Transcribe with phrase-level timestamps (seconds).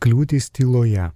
[0.00, 1.10] Kliūtis tyloje.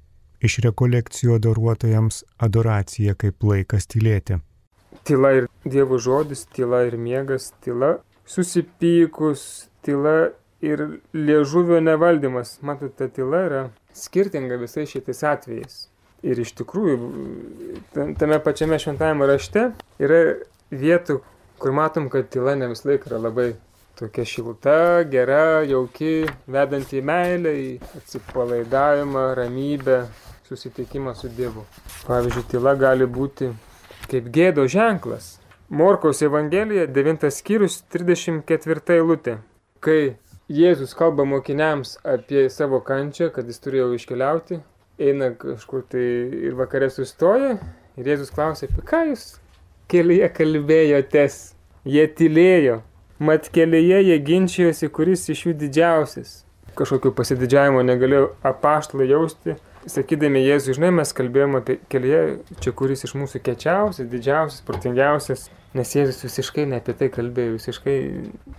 [0.45, 4.43] Iš rekolekcijų adoruotojams adoracija kaip laikas tylėti.
[5.09, 7.95] Tyla ir Dievo žodis, tyla ir miegas, tyla
[8.29, 10.85] susipykus, tyla ir
[11.17, 12.59] liežuvio nevaldymas.
[12.61, 13.63] Matote, tyla yra
[13.97, 15.79] skirtinga visais šitais atvejais.
[16.25, 16.99] Ir iš tikrųjų,
[18.21, 19.71] tame pačiame šventajame rašte
[20.01, 20.21] yra
[20.73, 21.23] vietų,
[21.61, 23.55] kur matom, kad tyla ne vis laik yra labai
[23.99, 27.69] tokia šilta, gera, jauki, vedanti į meilę, į
[28.01, 30.01] atsipalaidavimą, ramybę,
[30.49, 31.65] susitikimą su Dievu.
[32.09, 33.53] Pavyzdžiui, tyla gali būti
[34.11, 35.39] kaip gėdo ženklas.
[35.69, 39.39] Morkaus Evangelija 9 skyrius 34 eilutė.
[39.81, 40.17] Kai
[40.53, 44.61] Jėzus kalba mokiniams apie savo kančią, kad jis turėjo iškeliauti,
[45.01, 46.05] eina kažkur tai
[46.51, 47.55] ir vakarė sustoja
[47.97, 49.25] ir Jėzus klausia, apie ką jūs
[49.89, 51.39] kelyje kalbėjotės.
[51.85, 52.79] Jie tylėjo,
[53.19, 56.43] mat kelyje jie ginčijosi, kuris iš jų didžiausias.
[56.75, 59.55] Kažkokio pasididžiavimo negalėjo apaštalai jausti,
[59.91, 62.23] sakydami Jėzui, žinai, mes kalbėjome apie kelyje,
[62.65, 67.99] čia kuris iš mūsų kečiausias, didžiausias, protingiausias, nes Jėzus visiškai ne apie tai kalbėjo, visiškai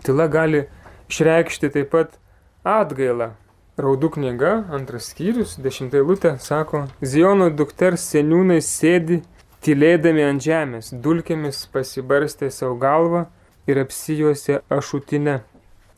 [0.07, 0.65] tyla gali
[1.11, 2.15] išreikšti taip pat
[2.63, 3.33] atgailą.
[3.75, 9.19] Raudų knyga, antras skyrius, dešimtai lūtė, sako, Ziono dukters seniūnai sėdi
[9.65, 13.25] tylėdami ant žemės, dulkėmis pasibarstė savo galvą
[13.67, 15.41] ir apsijuosė ašutinę.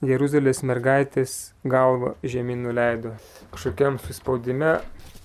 [0.06, 1.32] Jeruzalės mergaitės
[1.66, 3.16] galvą žemyn nuleido.
[3.50, 4.76] Kažkokiam suspaudime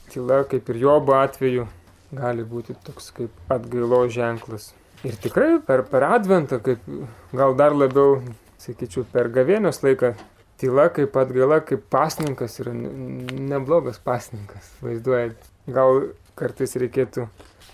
[0.09, 1.67] tyla, kaip ir Jobo atveju,
[2.13, 4.71] gali būti toks kaip atgailo ženklas.
[5.05, 6.85] Ir tikrai per, per adventą, kaip
[7.37, 8.23] gal dar labiau,
[8.63, 10.15] sakyčiau, per gavėnios laiką,
[10.63, 15.37] tyla kaip atgaila, kaip pasninkas yra neblogas pasninkas, vaizduojat.
[15.69, 17.27] Gal kartais reikėtų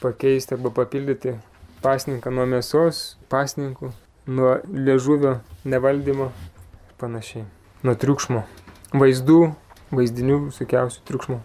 [0.02, 1.36] pakeisti arba papildyti
[1.84, 3.92] pasninką nuo mėsos, pasninkų,
[4.28, 6.28] nuo liežuvio nevaldymo,
[7.00, 7.46] panašiai,
[7.82, 8.42] nuo triukšmo,
[8.92, 9.38] vaizdų,
[9.94, 11.38] vaizdinių sukiausių triukšmo.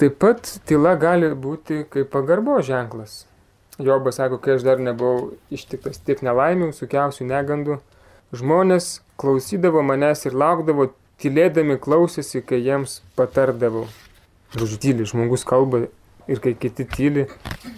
[0.00, 3.26] Taip pat tyla gali būti kaip pagarbo ženklas.
[3.80, 7.76] Jobas sako, kai aš dar nebuvau ištiktas tiek nelaimių, sukiausių negandų,
[8.36, 10.88] žmonės klausydavo manęs ir laukdavo,
[11.20, 13.84] tylėdami klausėsi, kai jiems patardavau.
[14.56, 15.84] Žodžiu, tyli, žmogus kalba
[16.30, 17.26] ir kai kiti tyli,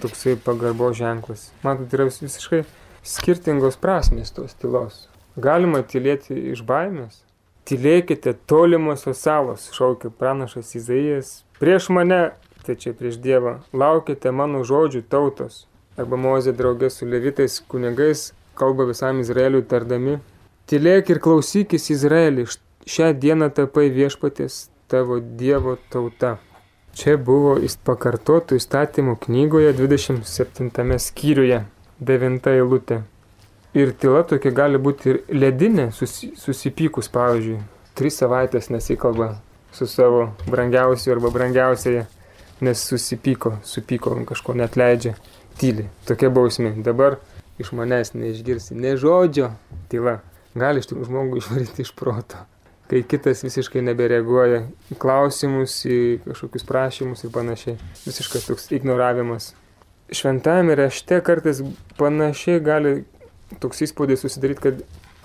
[0.03, 1.50] toksai pagarbo ženklas.
[1.66, 2.62] Matot, yra visiškai
[3.02, 5.06] skirtingos prasmės tos tylos.
[5.36, 7.22] Galima tylėti iš baimės.
[7.68, 11.32] Tylėkite tolimosios salos, šaukia pranašas Izaijas.
[11.62, 12.34] Prieš mane,
[12.66, 15.66] tai čia prieš Dievą, laukite mano žodžių tautos.
[15.96, 20.18] Arba Mozė draugė su levitais kunigais kalba visam Izraeliui tardami.
[20.70, 22.46] Tylėk ir klausykis Izraelį,
[22.88, 26.36] šią dieną tapai viešpatės tavo Dievo tauta.
[26.92, 27.56] Čia buvo
[27.88, 31.62] pakartotų įstatymų knygoje 27 skyriuje,
[32.02, 33.02] 9 eilutė.
[33.78, 37.60] Ir tyla tokia gali būti ir ledinė, susi, susipykus, pavyzdžiui.
[37.96, 39.34] Tris savaitės nesikalba
[39.72, 42.04] su savo brangiausiu arba brangiausiai,
[42.64, 45.16] nes susipyko, supyko, kažko net leidžia,
[45.60, 45.88] tyli.
[46.08, 46.74] Tokia bausmė.
[46.84, 47.18] Dabar
[47.60, 49.52] iš manęs neišgirsi, ne žodžio,
[49.92, 50.20] tyla.
[50.52, 52.44] Gali iš tikrųjų žmogų išvaryti iš proto
[52.92, 57.78] kai kitas visiškai nebereaguoja į klausimus, į kažkokius prašymus ir panašiai.
[58.04, 59.54] Visiškas toks ignoravimas.
[60.12, 61.62] Šventajame rašte kartais
[61.96, 62.90] panašiai gali
[63.62, 64.82] toks įspūdis susidaryti, kad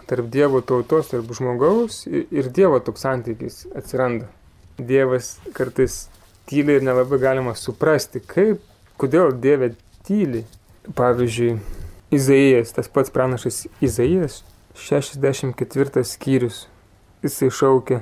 [0.07, 4.29] tarp Dievo tautos, tarp žmogaus ir Dievo toks santykis atsiranda.
[4.77, 6.05] Dievas kartais
[6.47, 8.61] tyli ir nelabai galima suprasti, kaip,
[9.01, 9.73] kodėl Dieve
[10.07, 10.45] tyli.
[10.95, 11.57] Pavyzdžiui,
[12.15, 14.39] Izaijas, tas pats pranašas Izaijas,
[14.79, 16.61] 64 skyrius
[17.25, 17.99] jisai šaukė.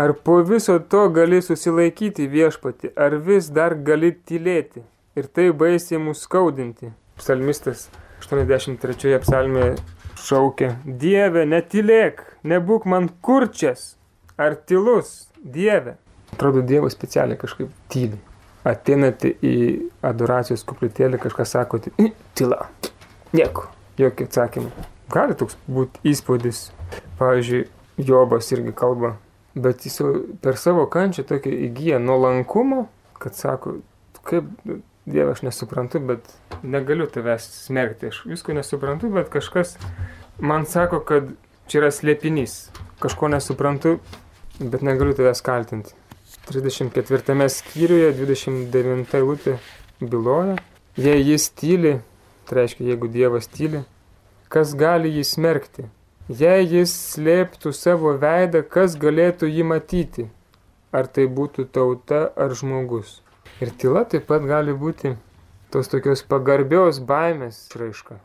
[0.00, 4.86] Ar po viso to gali susilaikyti viešpati, ar vis dar gali tylėti
[5.16, 6.92] ir tai baisiai mus skaudinti?
[7.20, 7.88] Psalmistas
[8.22, 9.76] 83 psalmėje
[10.22, 13.96] šaukė, Dieve, netylėk, nebūk man kurčias,
[14.38, 15.96] ar tylus, Dieve.
[16.32, 18.18] Atrodo, Dievas specialiai kažkaip tyli.
[18.68, 19.56] Ateinate į
[20.06, 21.90] adoracijos kupritėlį, kažką sakote,
[22.38, 22.68] tyla,
[23.34, 23.66] nieko,
[23.98, 24.70] jokio atsakymo.
[25.12, 26.68] Gali toks būti įspūdis.
[27.18, 27.66] Pavyzdžiui,
[28.02, 29.16] Jobas irgi kalba,
[29.54, 29.98] bet jis
[30.40, 32.86] per savo kančią tokį įgyja nuolankumo,
[33.20, 33.76] kad sako,
[34.24, 34.48] kaip
[35.04, 36.28] Dieve, aš nesuprantu, bet
[36.62, 39.74] negaliu tavęs smerkti, aš visko nesuprantu, bet kažkas
[40.38, 41.32] man sako, kad
[41.66, 42.68] čia yra slėpinys,
[43.02, 43.96] kažko nesuprantu,
[44.60, 45.96] bet negaliu tavęs kaltinti.
[46.46, 49.56] 34 skyriuje 29 eilutė
[50.02, 50.54] byloja,
[50.98, 51.96] jei jis tyli,
[52.46, 53.82] tai reiškia, jeigu Dievas tyli,
[54.52, 55.88] kas gali jį smerkti?
[56.28, 60.28] Jei jis slėptų savo veidą, kas galėtų jį matyti?
[60.94, 63.21] Ar tai būtų tauta ar žmogus?
[63.62, 65.14] Ir tyla taip pat gali būti
[65.70, 68.18] tos tokios pagarbios baimės raiška.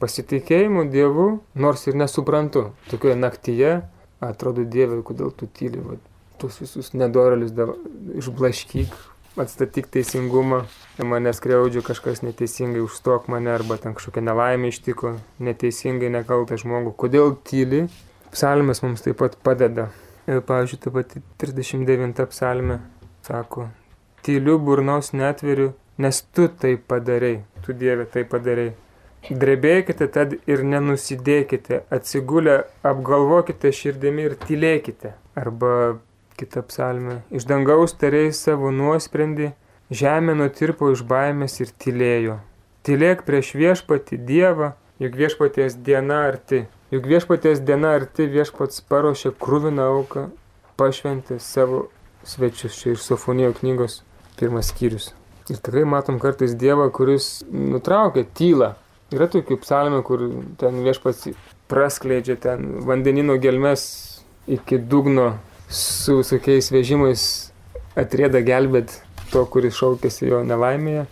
[0.00, 3.72] Pasitikėjimu Dievu, nors ir nesuprantu, tokioje naktyje
[4.24, 5.98] atrodo Dieve, kodėl tu tyli, va,
[6.40, 7.52] tuos visus nedorelius
[8.18, 8.94] išblaškyk,
[9.38, 10.64] atstatyk teisingumą,
[11.06, 16.94] mane skriaudžiu kažkas neteisingai, užstok mane, arba ten kažkokia nelaimė ištiko, neteisingai nekaltą žmogų.
[16.98, 17.84] Kodėl tyli?
[18.32, 19.88] Psalmės mums taip pat padeda.
[20.28, 22.80] Ir, pavyzdžiui, taip pat 39 psalmė
[23.26, 23.68] sako,
[24.26, 28.72] tyliu burnos netveriu, nes tu tai padarai, tu Dieve tai padarai.
[29.28, 35.16] Drebėkite tad ir nenusidėkite, atsigulę apgalvokite širdimi ir tylėkite.
[35.36, 35.98] Arba
[36.38, 39.50] kita psalmė, iš dangaus tariai savo nuosprendį,
[39.90, 42.38] žemė nutirpo iš baimės ir tylėjo.
[42.86, 44.72] Tylėk prieš viešpati Dievą,
[45.02, 46.66] juk viešpaties diena arti.
[46.94, 50.28] Juk viešpaties diena arti viešpats paruošė krūviną auką,
[50.80, 51.88] pašventė savo
[52.24, 52.78] svečius.
[52.78, 54.00] Čia iš Sofonijo knygos
[54.38, 55.12] pirmas skyrius.
[55.48, 58.74] Ir tikrai matom kartais Dievą, kuris nutraukia tylą.
[59.14, 60.24] Yra tokių psalmių, kur
[60.60, 61.30] ten viešpats
[61.68, 63.84] praskleidžia ten vandenino gelmes
[64.48, 65.30] iki dugno
[65.68, 67.22] su visokiais vežimais
[67.96, 68.98] atrėda gelbėt
[69.32, 71.06] to, kuris šaukėsi jo nelaimėje.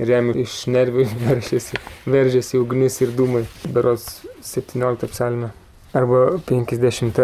[0.00, 3.44] Ir jam iš nervių veržiasi, veržiasi ugnis ir dūmai.
[3.68, 5.52] Beros 17 psalmė.
[5.96, 7.20] Arba 50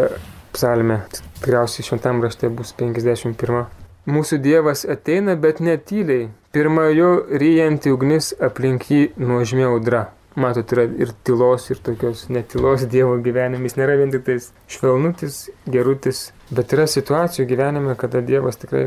[0.53, 1.01] psalmė.
[1.41, 3.65] Tikriausiai šventam rašte bus 51.
[4.09, 6.31] Mūsų Dievas ateina, bet netyliai.
[6.57, 10.07] Pirma jo ryjanti ugnis aplink jį nuožmė audra.
[10.39, 13.69] Matot, yra ir tylos, ir tokios netylos Dievo gyvenime.
[13.69, 15.37] Jis nėra vien tik tais švelnutis,
[15.69, 18.87] gerutis, bet yra situacijų gyvenime, kada Dievas tikrai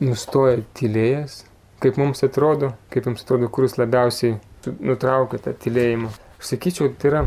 [0.00, 1.42] nustoja tylėjęs.
[1.84, 4.38] Kaip mums atrodo, kaip jums atrodo, kuris labiausiai
[4.80, 6.16] nutraukia tą tylėjimą.
[6.40, 7.24] Aš sakyčiau, tai yra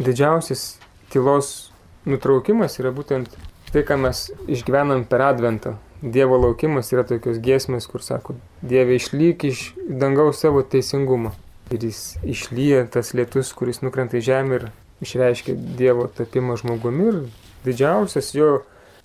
[0.00, 0.66] didžiausias
[1.12, 1.72] tylos
[2.08, 3.28] nutraukimas yra būtent
[3.72, 5.76] tai, ką mes išgyvenam per adventą.
[6.02, 11.30] Dievo laukimas yra tokios giesmės, kur sako, Dieve išlyk iš dangaus savo teisingumą
[11.70, 14.66] ir jis išlyja tas lietus, kuris nukrenta į žemę ir
[15.04, 17.20] išreiškia Dievo tapimą žmogumi ir
[17.62, 18.50] didžiausias jo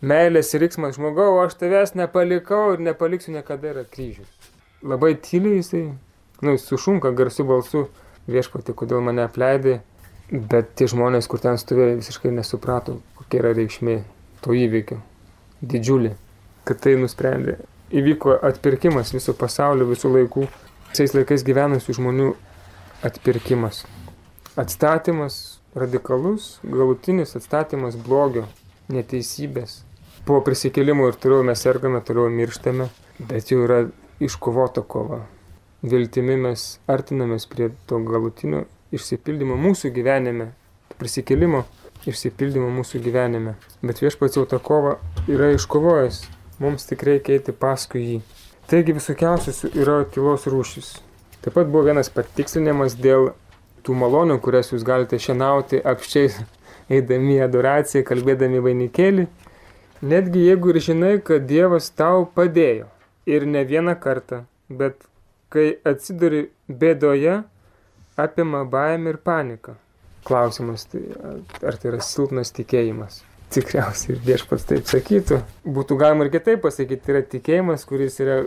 [0.02, 4.30] meilės riksmas žmogau, aš tavęs nepalikau ir nepaliksiu niekada yra kryžius.
[4.82, 5.86] Labai tyliai jisai,
[6.42, 7.88] nu, jis sušunka garsiu balsu
[8.30, 9.80] viešpatį, kodėl mane apleidai,
[10.32, 14.02] bet tie žmonės, kur ten stovėjo, visiškai nesuprato, kokia yra reikšmė
[14.42, 15.00] to įvykio.
[15.62, 16.18] Didžiulė.
[16.68, 17.58] Kad tai nusprendė.
[17.96, 20.48] Įvyko atpirkimas viso pasaulio, visų laikų.
[20.98, 22.32] Šiais laikais gyvenusių žmonių
[23.08, 23.86] atpirkimas.
[24.60, 28.48] Atstatymas radikalus, galutinis atstatymas blogio,
[28.92, 29.84] neteisybės.
[30.28, 33.84] Po prisikėlimo ir toliau mes sergame, toliau mirštame, bet jau yra
[34.24, 35.22] iškovota kova.
[35.88, 38.66] Viltimi mes artinamės prie to galutinio
[38.96, 40.52] išsipildymo mūsų gyvenime,
[40.98, 41.64] prisikėlimo
[42.08, 43.56] išsipildymo mūsų gyvenime.
[43.86, 44.98] Bet viešpats jau tą kovą
[45.30, 46.24] yra iškovojęs,
[46.64, 48.20] mums tik reikia eiti paskui jį.
[48.68, 50.98] Taigi visokiausios yra tylos rūšis.
[51.44, 53.30] Taip pat buvo vienas patikslinimas dėl
[53.88, 56.34] tų malonių, kurias jūs galite šienauti apščiai
[56.98, 59.28] eidami į adoraciją, kalbėdami vainikėlį.
[60.08, 62.90] Netgi jeigu ir žinai, kad Dievas tau padėjo
[63.28, 65.00] ir ne vieną kartą, bet
[65.54, 67.40] kai atsiduri bėdoje,
[68.20, 69.78] apima baimė ir panika.
[70.28, 71.06] Klausimas, tai,
[71.64, 73.22] ar tai yra silpnas tikėjimas?
[73.54, 75.40] Tikriausiai viešpats taip sakytų.
[75.64, 78.42] Būtų galima ir kitaip pasakyti, tai yra tikėjimas, kuris yra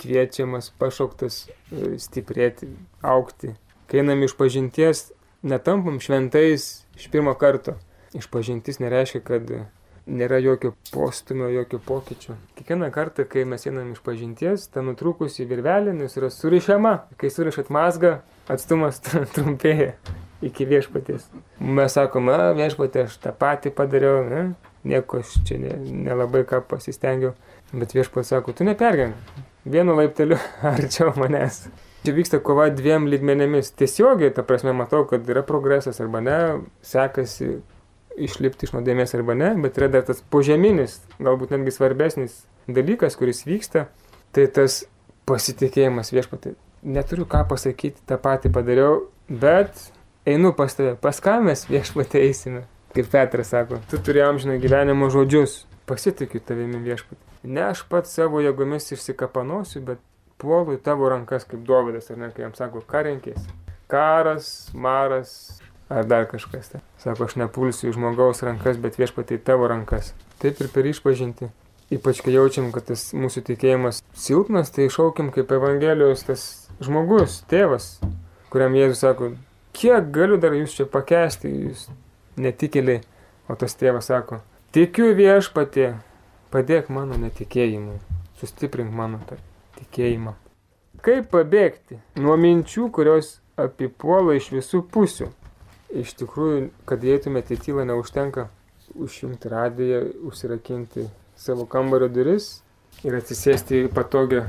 [0.00, 2.68] kviečiamas, pašauktas e, stiprėti,
[3.00, 3.54] aukti.
[3.88, 5.06] Kai einam iš pažinties,
[5.44, 7.78] netampam šventais iš pirmo karto.
[8.14, 9.48] Iš pažintis nereiškia, kad
[10.04, 12.36] nėra jokio postumio, jokio pokyčio.
[12.58, 16.94] Kiekvieną kartą, kai mes einam iš pažinties, ta nutrūkusi virvelė yra surišama.
[17.20, 18.18] Kai surišat mazgą,
[18.52, 19.00] atstumas
[19.34, 19.94] trumpėja
[20.44, 21.26] iki viešpatės.
[21.60, 24.44] Mes sakome, viešpatė, aš tą patį padariau, ne?
[24.84, 27.32] nieko aš čia nelabai ne ką pasistengiau.
[27.74, 29.16] Bet viešpats sako, tu nepergenk,
[29.64, 30.38] vienu laipteliu
[30.74, 31.64] arčiau manęs.
[32.04, 33.72] Čia vyksta kova dviem lygmenėmis.
[33.80, 36.40] Tiesiogiai, ta prasme, matau, kad yra progresas arba ne,
[36.84, 37.54] sekasi
[38.20, 43.42] išlipti iš nuodėmės arba ne, bet yra dar tas požeminis, galbūt netgi svarbesnis dalykas, kuris
[43.48, 43.88] vyksta,
[44.36, 44.84] tai tas
[45.28, 46.54] pasitikėjimas viešpatį.
[46.94, 49.72] Neturiu ką pasakyti, tą patį padariau, bet
[50.26, 52.64] einu pas tave, pas ką mes viešpatį eisime.
[52.94, 58.40] Kaip Petras sako, tu turi amžinai gyvenimo žodžius, pasitikiu tavimi viešpatį ne aš pats savo
[58.42, 60.00] jėgomis išsikapanosiu, bet
[60.40, 63.44] puolu į tavo rankas kaip Dovydas, ar ne, kai jam sako, ką renkės.
[63.90, 65.60] Karas, maras
[65.92, 66.72] ar dar kažkas.
[66.72, 66.80] Tai.
[67.02, 70.14] Sako, aš nepulsiu į žmogaus rankas, bet viešpatai tavo rankas.
[70.42, 71.50] Taip ir per išpažinti.
[71.92, 76.44] Ypač kai jaučiam, kad tas mūsų tikėjimas silpnas, tai šaukim kaip Evangelijos tas
[76.82, 77.98] žmogus, tėvas,
[78.50, 79.34] kuriam Jėzus sako,
[79.74, 81.88] kiek galiu dar jūs čia pakesti, jūs
[82.40, 83.02] netikėliai.
[83.50, 84.38] O tas tėvas sako,
[84.72, 85.90] tikiu viešpatė,
[86.54, 87.96] Padėk mano netikėjimui,
[88.38, 89.40] sustiprink mano tą
[89.74, 90.36] tikėjimą.
[91.02, 95.26] Kaip pabėgti nuo minčių, kurios apipuola iš visų pusių?
[95.98, 98.46] Iš tikrųjų, kad įeitumėte į tylą, neužtenka
[98.94, 102.46] užjungti radiją, užsirakinti savo kambario duris
[103.02, 104.44] ir atsisėsti į patogią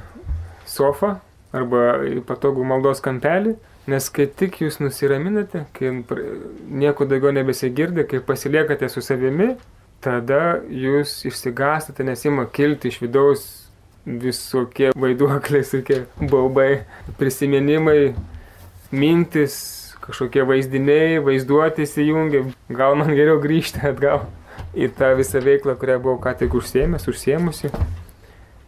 [0.70, 1.16] sofą
[1.58, 3.56] arba į patogų maldos kampelį,
[3.92, 5.92] nes kai tik jūs nusiraminate, kai
[6.84, 9.54] nieko daugiau nebesigirdi, kai pasiliekate su savimi,
[10.04, 13.46] tada jūs išsigastate, nes ima kilti iš vidaus
[14.06, 16.86] visokie vaiduokliai, tokie baubai,
[17.20, 18.14] prisiminimai,
[18.94, 19.58] mintis,
[20.06, 24.28] kažkokie vaizdiniai, vaizduoti įsijungia, gal man geriau grįžti atgal
[24.78, 27.72] į tą visą veiklą, kurią buvau ką tik užsiemęs, užsiemusi,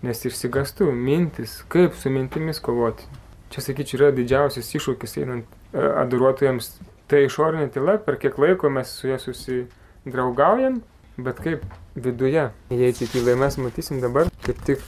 [0.05, 3.05] nes išsigastų mintis, kaip su mintimis kovoti.
[3.53, 6.73] Čia, sakyčiau, yra didžiausias iššūkis einant e, adoruotojams.
[7.07, 10.81] Tai išorinė tyla, per kiek laiko mes su ja susidraugaujam,
[11.23, 11.63] bet kaip
[11.95, 13.37] viduje įeiti į tylą.
[13.39, 14.83] Mes matysim dabar, kaip tik,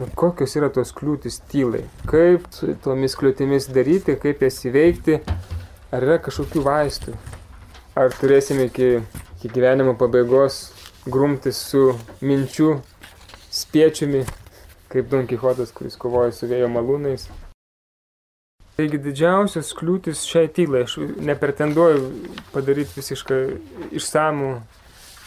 [0.00, 1.84] nu, kokios yra tos kliūtis tylai.
[2.08, 5.20] Kaip su tomis kliūtimis daryti, kaip jas įveikti,
[5.88, 7.14] Ar yra kažkokių vaistų?
[7.96, 8.88] Ar turėsime iki,
[9.38, 10.58] iki gyvenimo pabaigos
[11.08, 12.74] grumtis su minčių
[13.56, 14.20] spiečiumi,
[14.92, 17.24] kaip Don Kichotas, kuris kovoja su vėjo malūnais?
[18.78, 20.92] Taigi didžiausias kliūtis šiai tylai, aš
[21.26, 23.38] nepretenduoju padaryti visišką
[23.98, 24.52] išsamų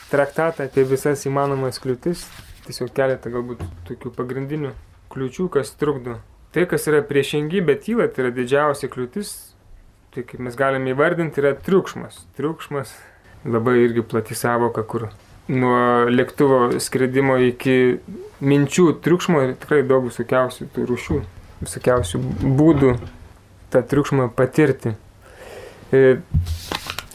[0.08, 2.24] traktatą apie visas įmanomas kliūtis,
[2.70, 4.72] tiesiog keletą galbūt tokių pagrindinių
[5.12, 6.22] kliūčių, kas trukdo.
[6.56, 9.36] Tai, kas yra priešingybė tylai, tai yra didžiausia kliūtis,
[10.16, 12.24] tai kaip mes galime įvardinti, yra triukšmas.
[12.40, 12.96] Triukšmas
[13.44, 15.10] labai irgi plati savoka, kur
[15.52, 17.98] nuo lėktuvo skridimo iki
[18.40, 21.26] minčių triukšmo tikrai daug visokiausių tų rūšių,
[21.68, 23.00] visokiausių būdų
[23.72, 24.96] tą triukšmą patirti.
[25.92, 26.20] E,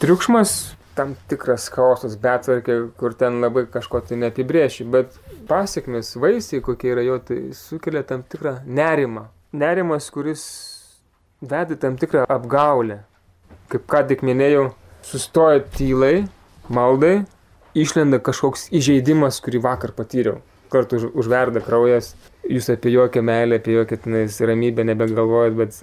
[0.01, 0.57] triukšmas
[0.97, 5.17] tam tikras chaosas, betvarkė, kur ten labai kažko tai neapibrėši, bet
[5.49, 9.27] pasiekmes, vaisiai, kokie yra jo, tai sukelia tam tikrą nerimą.
[9.57, 10.43] Nerimas, kuris
[11.41, 13.03] veda tam tikrą apgaulę.
[13.71, 14.71] Kaip ką tik minėjau,
[15.05, 16.25] sustoja tylai,
[16.73, 17.27] maldai,
[17.77, 20.41] išlenda kažkoks įžeidimas, kurį vakar patyriau.
[20.73, 24.01] Kartu už, užverda kraujas, jūs apie jokią meilę, apie jokią
[24.49, 25.79] ramybę nebegalvojat, bet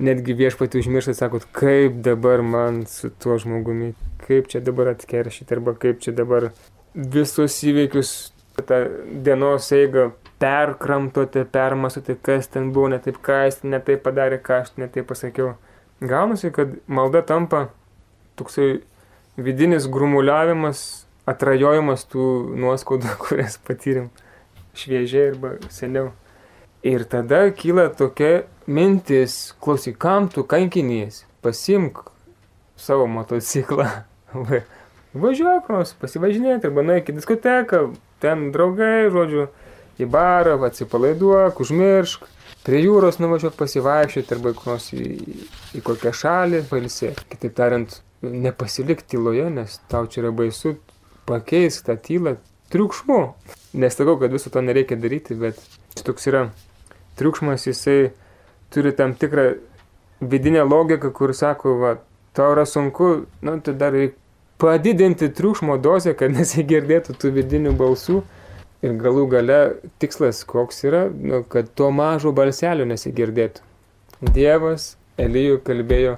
[0.00, 3.92] netgi viešpatį užmirštat, sakot, kaip dabar man su tuo žmogumi,
[4.24, 6.50] kaip čia dabar atkeršyti, arba kaip čia dabar
[6.94, 8.32] visus įvykius,
[8.68, 8.82] tą
[9.24, 10.10] dienos eigą
[10.42, 14.88] perkramtote, permasote, kas ten buvo, ne taip, ką jis ne taip padarė, ką aš ne
[14.92, 15.54] taip pasakiau.
[16.02, 17.68] Gaunasi, kad malda tampa
[18.40, 18.82] toksai
[19.38, 22.26] vidinis grumuliavimas, atrajojimas tų
[22.58, 24.10] nuoskaudų, kurias patyrėm
[24.78, 26.10] šviežiai arba seniau.
[26.82, 32.00] Ir tada kyla tokia mintis, klausyk, kam tu kankinys, pasimk
[32.74, 33.86] savo motociklą,
[35.24, 35.68] važiuok,
[36.02, 37.84] pasivažinėti arba nueik į diskoteką,
[38.22, 39.46] ten draugai, žodžiu,
[40.02, 42.26] į barą, atsipalaiduok, užmiršk,
[42.66, 45.06] prie jūros nuvažiuok pasivaikščioti arba nors į,
[45.78, 47.28] į kokią šalį pailsėti.
[47.30, 50.76] Kitaip tariant, nepasilik tyloje, nes tau čia yra baisu,
[51.30, 52.36] pakeisk tą tylą
[52.74, 53.22] triukšmu.
[53.78, 55.62] Nesakau, kad viso to nereikia daryti, bet
[56.02, 56.48] toks yra
[57.20, 58.12] triukšmas, jisai
[58.72, 59.52] turi tam tikrą
[60.22, 61.96] vidinę logiką, kur sako, va,
[62.36, 64.18] tau yra sunku, nu, tai dar reikia
[64.62, 68.22] padidinti triukšmo dozę, kad nesigirdėtų tų vidinių balsų
[68.82, 69.58] Ir galų gale
[70.02, 73.62] tikslas koks yra, nu, kad to mažo balselio nesigirdėtų.
[74.34, 76.16] Dievas Elyjų kalbėjo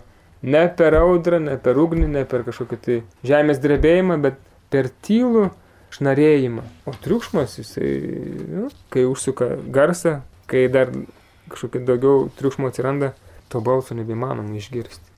[0.49, 2.97] ne per audrą, ne per ugnį, ne per kažkokį tai
[3.27, 4.41] žemės drebėjimą, bet
[4.73, 5.51] per tylų
[5.93, 6.65] šnarėjimą.
[6.89, 7.91] O triukšmas, jisai,
[8.49, 10.93] nu, kai užsuka garsą, kai dar
[11.53, 13.13] kažkokį daugiau triukšmo atsiranda,
[13.53, 15.13] to balso nebeįmanoma išgirsti.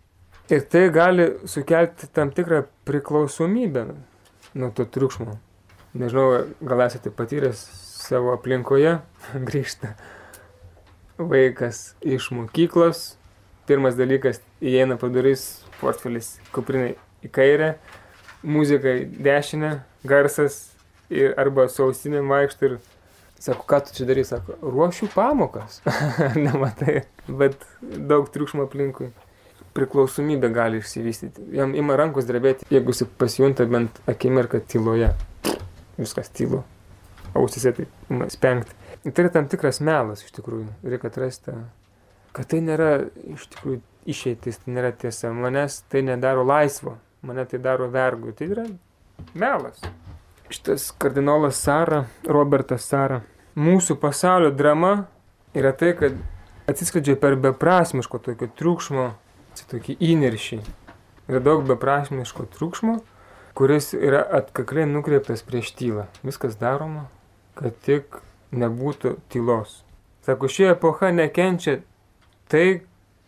[0.53, 3.87] Ir tai gali sukelti tam tikrą priklausomybę
[4.55, 5.39] nuo to triukšmo.
[5.97, 7.63] Nežinau, gal esate patyręs
[8.07, 8.99] savo aplinkoje,
[9.49, 9.95] grįžta
[11.19, 13.17] vaikas iš mokyklos,
[13.67, 17.71] pirmas dalykas įeina padarys portfelis kuprinai į kairę,
[18.45, 19.73] muzika į dešinę,
[20.07, 20.59] garsas
[21.11, 22.77] ir arba su ausinėm vaikštai ir
[23.43, 25.81] sako, ką tu čia darai, sako, ruošiu pamokas,
[26.47, 29.13] nematai, bet daug triukšmo aplinkui.
[29.77, 31.51] Priklausomybė gali išsivystyti.
[31.53, 35.11] Jam ima rankos drebėti, jeigu jis pasijunta bent akimirką tyloje
[35.99, 36.63] viskas tylu,
[37.37, 37.87] ausise tai
[38.33, 38.73] spengti.
[39.05, 41.53] Tai yra tam tikras melas iš tikrųjų, reikia atrasti,
[42.35, 42.89] kad tai nėra
[43.37, 48.51] iš tikrųjų išeitis, tai nėra tiesa, manęs tai nedaro laisvo, mane tai daro vergu, tai
[48.55, 48.67] yra
[49.35, 49.81] melas.
[50.49, 53.23] Šitas kardinolas Sara, Robertas Sara,
[53.59, 55.09] mūsų pasaulio drama
[55.59, 56.15] yra tai, kad
[56.71, 59.09] atsiskleidžia per beprasmiško tokio triukšmo,
[59.73, 60.61] tokį įniršį.
[61.27, 63.01] Yra daug beprasmiško triukšmo,
[63.59, 66.07] kuris yra atkakliai nukreiptas prieš tylą.
[66.23, 67.09] Viskas daroma,
[67.59, 68.21] kad tik
[68.55, 69.81] nebūtų tylos.
[70.27, 71.81] Sako, ši epocha nekenčia
[72.53, 72.85] tai,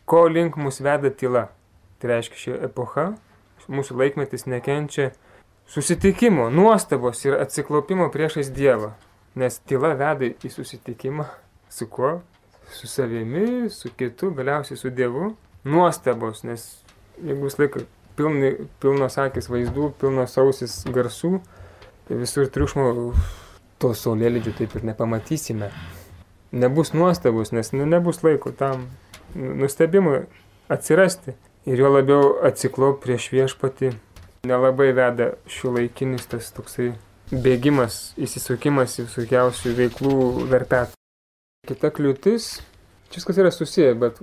[0.06, 1.48] ko link mus veda tyla.
[1.98, 3.10] Tai reiškia, ši epocha,
[3.66, 5.10] mūsų laikmetis nekenčia
[5.68, 8.94] susitikimo, nuostabos ir atsiklaupimo priešais Dievą.
[9.38, 11.28] Nes tyla veda į susitikimą
[11.70, 12.18] su kuo?
[12.72, 15.34] Su savimi, su kitu, galiausiai su Dievu.
[15.68, 16.64] Nuostabos, nes
[17.22, 17.84] jeigu vis laiką
[18.18, 21.38] pilni, pilnos akis vaizdų, pilnos ausis garsų,
[22.08, 22.88] tai visur triukšmo
[23.78, 25.70] to saulėlydžio taip ir nepamatysime.
[26.52, 28.88] Nebus nuostabus, nes nu, nebus laiko tam
[29.34, 30.25] nustebimui
[30.72, 31.37] atsirasti.
[31.68, 33.92] Ir jo labiau atsiklop prieš viešpatį
[34.47, 36.92] nelabai veda šių laikinis tas toksai
[37.33, 40.14] bėgimas, įsisukimas į visokiausių veiklų
[40.50, 40.95] verpet.
[41.68, 42.47] Kita kliūtis,
[43.11, 44.23] čia viskas yra susiję, bet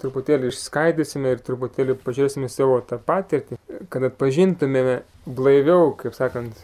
[0.00, 3.58] truputėlį išskaidysime ir truputėlį pažiūrėsime savo tą patirtį,
[3.92, 6.56] kad atpažintumėme blaiviau, kaip sakant,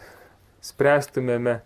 [0.64, 1.60] spręstumėme.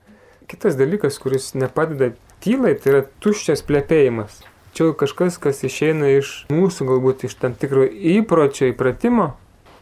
[0.50, 4.40] Kitas dalykas, kuris nepadeda tylai, tai yra tuščias plėpėjimas.
[4.76, 9.30] Čia kažkas, kas išeina iš mūsų, galbūt iš tam tikro įpročio, įpratimo,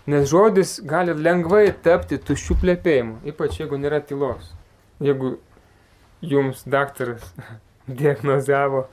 [0.06, 4.50] Nes žodis gali lengvai tapti tuščių plėpėjimų, ypač jeigu nėra tylos.
[5.00, 5.38] Jeigu
[6.20, 7.25] jums daktaras
[8.02, 8.84] diagnozavo,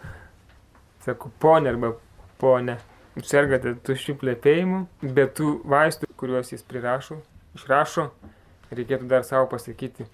[1.04, 1.92] sako, ponė arba
[2.40, 2.78] ponė,
[3.28, 7.20] sergate tuščių plėpėjimų, bet tų vaistų, kuriuos jis prirašo,
[7.60, 8.08] išrašo,
[8.72, 10.08] reikėtų dar savo pasakyti,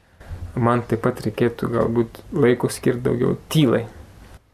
[0.58, 3.86] man taip pat reikėtų galbūt laiko skirti daugiau tylai.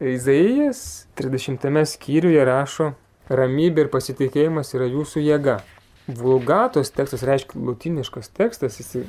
[0.04, 2.90] Izaijas 30 skyriuje rašo,
[3.32, 5.62] ramybė ir pasitikėjimas yra jūsų jėga.
[6.04, 9.06] Vulgatos tekstas reiškia latiniškas tekstas, jis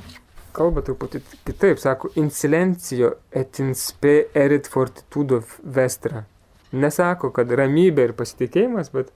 [0.55, 6.23] kalba truputį kitaip, sako, insilencijo et inspe erit fortitudo vestra.
[6.75, 9.11] Nesako, kad ramybė ir pasitikėjimas, bet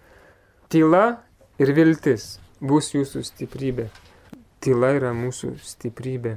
[0.71, 1.21] tyla
[1.59, 3.88] ir viltis bus jūsų stiprybė.
[4.59, 6.36] Tyla yra mūsų stiprybė.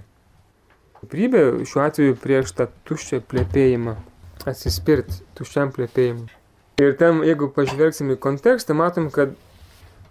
[1.03, 3.97] Stiprybė šiuo atveju prieš tą tuščią plėpėjimą.
[4.47, 6.31] Atsispirti tuščiam plėpėjimui.
[6.83, 9.35] Ir ten, jeigu pažvelgsime į kontekstą, matom, kad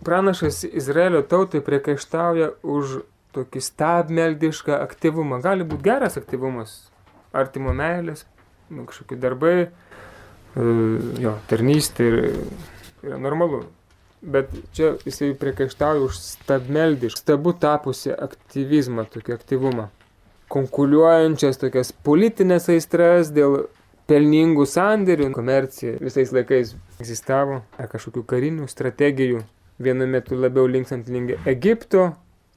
[0.03, 3.01] pranašas Izraelio tautai priekaištauja už
[3.35, 5.39] tokį stabmeldišką aktyvumą.
[5.43, 6.73] Gali būti geras aktyvumas,
[7.31, 8.25] artimo meilės,
[8.71, 10.65] nu, kažkokie darbai, e,
[11.23, 12.19] jo, tarnystė ir,
[13.05, 13.63] yra normalu.
[14.21, 19.87] Bet čia jisai priekaištauja už stabmeldišką, stabu tapusi aktyvizmą, tokį aktyvumą.
[20.51, 23.63] Konkuliuojančias tokias politinės aistras dėl
[24.11, 29.45] pelningų sandėrių, komercija visais laikais egzistavo, ar kažkokių karinių strategijų
[29.83, 32.11] vienu metu labiau linksant link Egipto,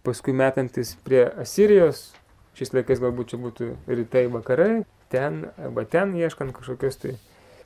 [0.05, 2.11] paskui metantis prie Asirijos,
[2.55, 7.15] šiais laikais galbūt čia būtų rytai vakarai, ten arba ten ieškant kažkokios tai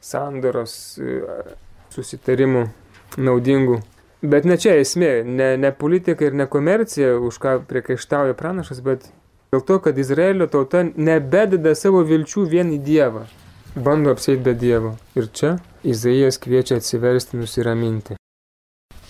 [0.05, 1.21] sandoros e,
[1.95, 2.67] susitarimų
[3.19, 3.81] naudingų.
[4.23, 9.07] Bet ne čia esmė, ne, ne politika ir ne komercija, už ką priekaištauja pranašas, bet
[9.55, 13.29] dėl to, kad Izraelio tauta nebededa savo vilčių vien į Dievą.
[13.79, 14.97] Bando apsėti be Dievo.
[15.15, 18.18] Ir čia Izaijas kviečia atsiversti, nusiraminti.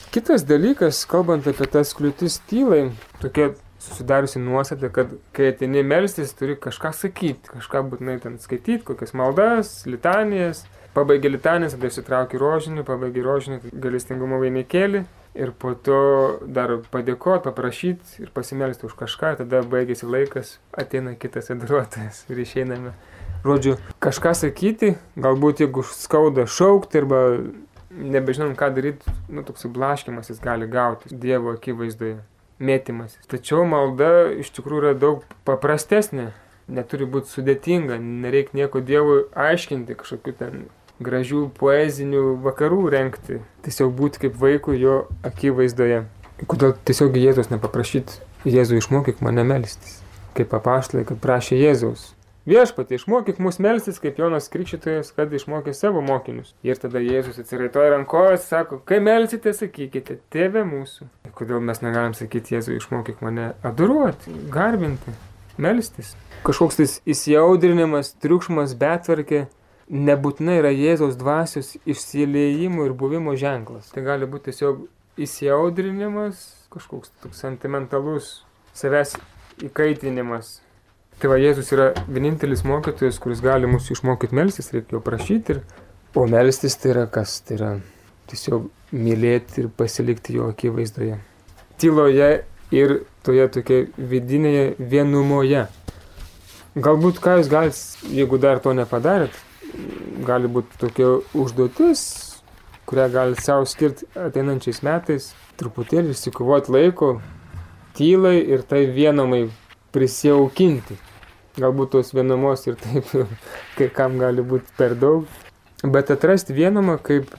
[0.09, 2.87] Kitas dalykas, kalbant apie tas kliūtis tylai,
[3.21, 9.13] tokia susidariusi nuostata, kad kai atini melstis, turi kažką sakyti, kažką būtinai ten skaityti, kokias
[9.13, 10.65] maldas, litanijas,
[10.97, 15.05] pabaigi litanijas, tada įsitrauki rožinį, pabaigi rožinį, galestingumo vainikėlį
[15.39, 16.01] ir po to
[16.43, 22.97] dar padėkoti, paprašyti ir pasimelsti už kažką, tada baigėsi laikas, ateina kitas adoruotojas ir išeiname.
[23.45, 27.21] Žodžiu, kažką sakyti, galbūt jeigu skauda šaukti arba
[27.91, 32.19] nebežinom, ką daryti, nu, toks blaškimasis gali gauti Dievo akivaizdoje,
[32.59, 33.23] mėtymasis.
[33.31, 36.31] Tačiau malda iš tikrųjų yra daug paprastesnė,
[36.69, 40.67] neturi būti sudėtinga, nereikia nieko Dievui aiškinti, kažkokiu ten
[41.03, 46.05] gražių poezinių vakarų renkti, tiesiog būti kaip vaikų jo akivaizdoje.
[46.47, 49.99] Kodėl tiesiog Jėzus nepaprašyti, Jėzų išmokyk mane melstis,
[50.39, 52.13] kaip apaštlai, kad prašė Jėzaus.
[52.49, 56.55] Viešpatie, išmokyk mus melstis, kaip Jonas Krikščitojas, kad išmokė savo mokinius.
[56.65, 61.11] Ir tada Jėzus atsiraitoja rankojas, sako, kai melsite, sakykite, tėve mūsų.
[61.37, 65.13] Kodėl mes negalim sakyti, Jėzui, išmokyk mane adoruoti, garbinti,
[65.61, 66.15] melstis.
[66.47, 69.43] Kažkoks tais įsiaudrinimas, triukšmas, betvarkė
[70.09, 73.91] nebūtinai yra Jėzaus dvasios išsiliejimo ir buvimo ženklas.
[73.93, 74.87] Tai gali būti tiesiog
[75.21, 78.39] įsiaudrinimas, kažkoks toks sentimentalus
[78.79, 79.19] savęs
[79.69, 80.63] įkaitinimas
[81.19, 85.57] Tai va, Jėzus yra vienintelis mokytojas, kuris gali mūsų išmokyti melstis, reikia jo prašyti.
[85.57, 85.87] Ir...
[86.15, 87.41] O melstis tai yra kas?
[87.47, 87.71] Tai yra
[88.31, 91.19] tiesiog mylėti ir pasilikti jo akivaizdoje.
[91.83, 92.29] Tyloje
[92.75, 92.95] ir
[93.27, 95.67] toje tokia vidinėje vienumoje.
[96.79, 97.83] Galbūt ką jūs galite,
[98.15, 99.35] jeigu dar to nepadarėt,
[100.27, 102.05] gali būti tokia užduotis,
[102.87, 107.11] kurią galite savo skirti ateinančiais metais, truputėlį išsikovoti laiko,
[107.99, 109.49] tylai ir tai vienomai
[109.93, 111.08] prisijaukinti.
[111.59, 113.13] Galbūt tos vienumos ir taip
[113.79, 115.27] kai kam gali būti per daug.
[115.83, 117.31] Bet atrasti vienumą kaip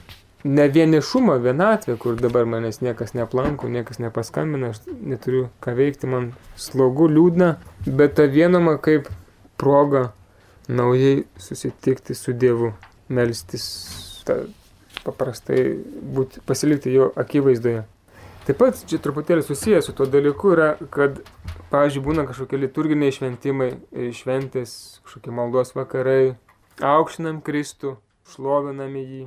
[0.44, 6.30] ne vienišumą, vienatvę, kur dabar manęs niekas neplanko, niekas nepaskambina, aš neturiu ką veikti, man
[6.56, 7.50] slogu, liūdna,
[7.86, 9.10] bet tą vienumą kaip
[9.60, 10.10] proga
[10.68, 12.72] naujai susitikti su Dievu,
[13.12, 13.66] melstis,
[14.24, 14.38] ta,
[15.04, 15.64] paprastai
[16.16, 17.84] būti, pasilikti jo akivaizdoje.
[18.50, 21.20] Taip pat čia truputėlį susijęs su tuo dalyku yra, kad,
[21.70, 23.68] pavyzdžiui, būna kažkokie liturginiai šventimai,
[24.18, 24.72] šventės,
[25.06, 26.32] kažkokie maldos vakarai,
[26.82, 27.92] aukštinam Kristų,
[28.32, 29.20] šloviname jį.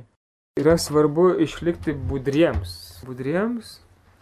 [0.60, 2.74] Yra svarbu išlikti budriems.
[3.08, 3.78] Budriems,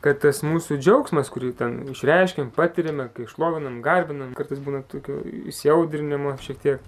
[0.06, 5.18] kad tas mūsų džiaugsmas, kurį ten išreiškiam, patiriame, kai šlovinam, garbinam, kartais būna tokio
[5.50, 6.86] įsiaudrinimo šiek tiek,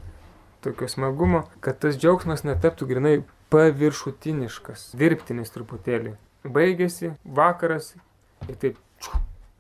[0.62, 3.16] tokio smagumo, kad tas džiaugsmas netaptų grinai
[3.50, 6.14] paviršutiniškas, dirbtinis truputėlį.
[6.44, 7.94] Baigėsi vakaras
[8.50, 8.76] ir taip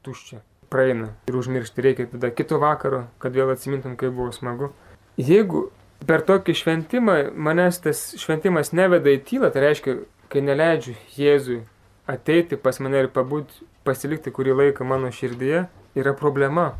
[0.04, 0.42] tuščia.
[0.68, 4.68] Praeina ir užmiršti reikia tada kito vakaro, kad vėl atsimintum, kaip buvo smagu.
[5.16, 5.70] Jeigu
[6.04, 9.96] per tokį šventimą manęs tas šventimas neveda į tylą, tai reiškia,
[10.28, 11.62] kai neleidžiu Jėzui
[12.10, 15.64] ateiti pas mane ir pabūti, pasilikti kurį laiką mano širdyje,
[15.96, 16.74] yra problema.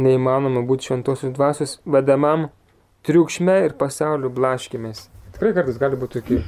[0.00, 2.48] Neįmanoma būti šventosios dvasios vedamam
[3.04, 5.10] triukšme ir pasaulio blaškimės.
[5.36, 6.44] Tikrai kartais gali būti tokia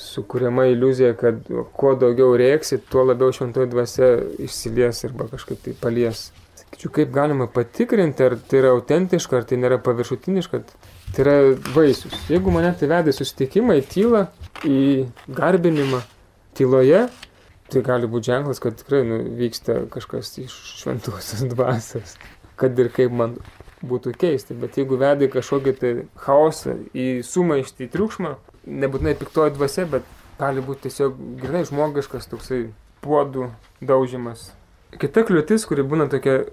[0.00, 1.44] sukūriama iliuzija, kad
[1.76, 4.08] kuo daugiau rėksi, tuo labiau šventoji dvasia
[4.42, 6.26] išsilies arba kažkaip tai palies.
[6.58, 10.62] Sakyčiau, kaip galima patikrinti, ar tai yra autentiška, ar tai nėra paviršutiniška,
[11.14, 11.34] Tai yra
[11.74, 12.14] vaisius.
[12.26, 14.22] Jeigu mane tai veda į susitikimą, į tylą,
[14.66, 14.78] į
[15.30, 16.00] garbinimą
[16.58, 17.04] tyloje,
[17.70, 22.16] tai gali būti ženklas, kad tikrai nu, vyksta kažkas iš šventosios dvasios.
[22.58, 23.36] Kad ir kaip man
[23.86, 25.92] būtų keista, bet jeigu veda į kažkokį tai
[26.24, 28.34] chaosą, į sumaištį, į triukšmą,
[28.66, 30.06] nebūtinai piktoji dvasia, bet
[30.38, 32.66] gali būti tiesiog grinai žmogiškas toksai
[33.04, 33.50] puodų
[33.84, 34.50] daužimas.
[35.00, 36.44] Kita kliūtis, kuri būna tokia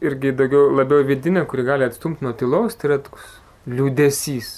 [0.00, 3.36] irgi daugiau labiau vidinė, kuri gali atstumti nuo tylos, tai yra toks
[3.70, 4.50] liūdėsys.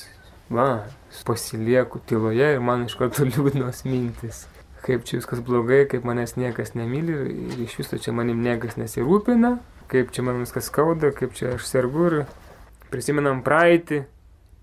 [0.53, 0.85] Va,
[1.27, 4.47] pasilieku tyloje ir man iš karto liūdnos mintis.
[4.83, 7.15] Kaip čia viskas blogai, kaip manęs niekas nemyli
[7.55, 9.57] ir iš viso čia manim niekas nesirūpina,
[9.93, 12.17] kaip čia man viskas skauda, kaip čia aš sergu ir
[12.91, 14.03] prisimenam praeitį.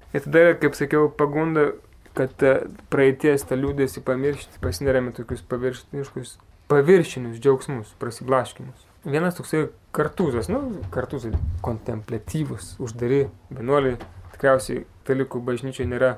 [0.09, 1.69] Ir tada, kaip sakiau, pagunda,
[2.17, 2.45] kad
[2.91, 6.37] praeities tą liūdėsi pamiršti, pasineriame tokius paviršiniškus,
[6.71, 8.87] paviršinius džiaugsmus, prasiblaškimus.
[9.07, 11.31] Vienas toksai kartuzas, nu, kartuzai
[11.65, 13.97] kontemplatyvus, uždari vienuoliai
[14.33, 16.11] tikriausiai katalikų bažnyčioje nėra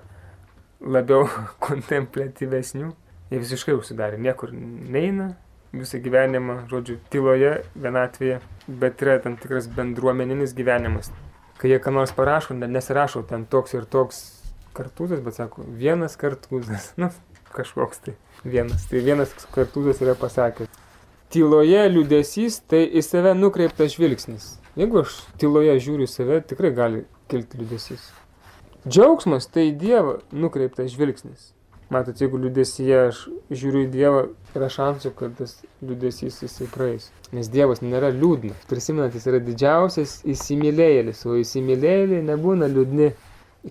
[0.82, 1.30] labiau
[1.67, 2.91] kontemplatyvesnių.
[3.32, 5.32] Jie visiškai užsidarė, niekur neina,
[5.71, 11.13] visą gyvenimą, žodžiu, tyloje, vienatvėje, bet yra tam tikras bendruomeninis gyvenimas.
[11.62, 14.19] Kai jie ką nors parašo, nesirašo ten toks ir toks
[14.78, 17.12] kartuzas, bet sako, vienas kartuzas, nu,
[17.56, 18.88] kažkoks tai vienas.
[18.90, 20.72] Tai vienas kartuzas yra pasakęs.
[21.32, 24.58] Tyloje liūdėsys tai į save nukreiptas žvilgsnis.
[24.80, 28.10] Jeigu aš tyloje žiūriu save, tikrai gali kilti liūdėsys.
[28.88, 31.52] Džiaugsmas tai Dievo nukreiptas žvilgsnis.
[31.92, 33.18] Matot, jeigu liūdėsyje aš
[33.52, 34.20] žiūriu į Dievą,
[34.56, 37.10] yra šansų, kad tas liūdėsys jisai praeis.
[37.36, 38.62] Nes Dievas nėra liūdnas.
[38.70, 43.10] Prisimenat, jis yra didžiausias įsimylėjėlis, o įsimylėjėliai nebūna liūdni.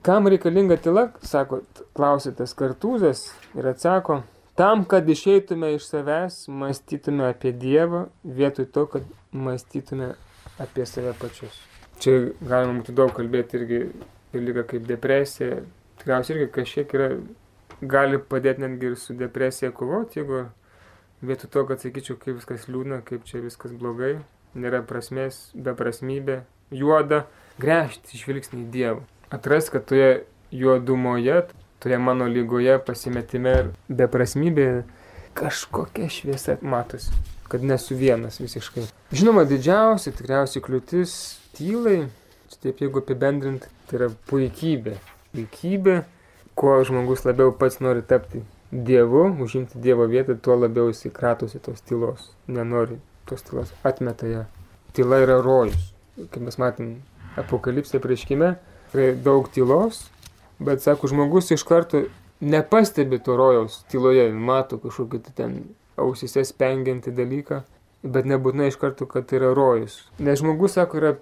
[0.06, 1.64] Kam reikalinga tyla, sako,
[1.98, 3.24] klausė tas kartūzas
[3.58, 4.20] ir atsako,
[4.54, 10.12] tam, kad išeitume iš savęs, mąstytume apie Dievą, vietoj to, kad mąstytume
[10.62, 11.58] apie save pačius.
[11.98, 13.82] Čia galima būtų daug kalbėti irgi
[14.30, 15.64] ir lyga kaip depresija.
[15.98, 17.12] Tikriausiai irgi kažkiek yra,
[17.82, 20.46] gali padėti netgi ir su depresija kovoti, jeigu
[21.26, 24.20] vietoj to, kad sakyčiau, kaip viskas liūdna, kaip čia viskas blogai,
[24.54, 27.24] nėra prasmės, beprasmybė, juoda,
[27.58, 29.08] gręžti žvilgsnį į Dievą.
[29.30, 31.42] Atras, kad toje juodumoje,
[31.78, 34.82] toje mano lygoje pasimetime ir beprasmybėje
[35.38, 37.12] kažkokia šviesa matosi,
[37.48, 38.88] kad nesu vienas visiškai.
[39.14, 41.12] Žinoma, didžiausia tikriausiai kliūtis
[41.56, 42.08] tylai,
[42.60, 44.96] taip jeigu apibendrint, tai yra puikybė.
[45.32, 46.00] Puikybė,
[46.58, 51.80] kuo žmogus labiau pats nori tapti Dievu, užimti Dievo vietą, tuo labiau jis kratosi tos
[51.82, 52.28] tylos.
[52.46, 54.44] Nenori tos tylos, atmeta ją.
[54.94, 55.92] Tyla yra rojus.
[56.20, 56.92] Kaip mes matėm
[57.40, 58.52] apokalipsė prieškime,
[58.94, 60.06] yra daug tylos,
[60.60, 62.04] bet sako, žmogus iš karto
[62.40, 65.58] nepastebi to rojaus tyloje, mato kažkokį ten
[66.00, 67.62] ausise spengiantį dalyką,
[68.02, 70.00] bet nebūtinai iš karto, kad tai yra rojus.
[70.18, 71.12] Nes žmogus, sako, yra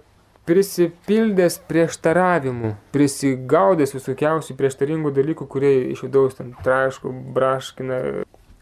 [0.49, 7.99] prisipildęs prieštaravimų, prisigaudęs visokiausių prieštaringų dalykų, kurie iš vidaus ten traško, braškina.